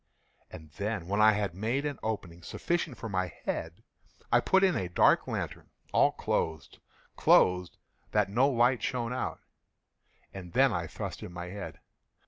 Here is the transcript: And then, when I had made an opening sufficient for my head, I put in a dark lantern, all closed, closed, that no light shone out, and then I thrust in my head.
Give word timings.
And 0.49 0.71
then, 0.77 1.07
when 1.07 1.21
I 1.21 1.33
had 1.33 1.53
made 1.53 1.85
an 1.85 1.99
opening 2.01 2.41
sufficient 2.41 2.97
for 2.97 3.07
my 3.07 3.27
head, 3.45 3.83
I 4.31 4.39
put 4.39 4.63
in 4.63 4.75
a 4.75 4.89
dark 4.89 5.27
lantern, 5.27 5.69
all 5.93 6.11
closed, 6.13 6.79
closed, 7.15 7.77
that 8.09 8.27
no 8.27 8.49
light 8.49 8.81
shone 8.81 9.13
out, 9.13 9.41
and 10.33 10.53
then 10.53 10.73
I 10.73 10.87
thrust 10.87 11.21
in 11.21 11.31
my 11.31 11.49
head. 11.49 11.81